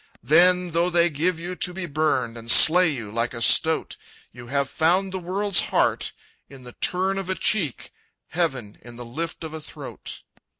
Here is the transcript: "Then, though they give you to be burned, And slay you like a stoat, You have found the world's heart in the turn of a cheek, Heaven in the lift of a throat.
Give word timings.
"Then, 0.23 0.71
though 0.71 0.89
they 0.89 1.11
give 1.11 1.39
you 1.39 1.55
to 1.57 1.73
be 1.75 1.85
burned, 1.85 2.35
And 2.35 2.49
slay 2.49 2.89
you 2.89 3.11
like 3.11 3.35
a 3.35 3.41
stoat, 3.43 3.97
You 4.31 4.47
have 4.47 4.67
found 4.67 5.11
the 5.11 5.19
world's 5.19 5.61
heart 5.69 6.11
in 6.49 6.63
the 6.63 6.73
turn 6.73 7.19
of 7.19 7.29
a 7.29 7.35
cheek, 7.35 7.91
Heaven 8.29 8.79
in 8.81 8.95
the 8.95 9.05
lift 9.05 9.43
of 9.43 9.53
a 9.53 9.61
throat. 9.61 10.23